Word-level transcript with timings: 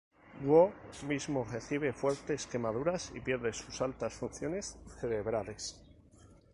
Woo 0.47 0.71
mismo 1.09 1.43
recibe 1.43 1.93
fuertes 1.93 2.47
quemaduras 2.47 3.11
y 3.13 3.19
pierde 3.19 3.53
sus 3.53 3.79
altas 3.83 4.13
funciones 4.15 4.75
cerebrales. 4.99 5.79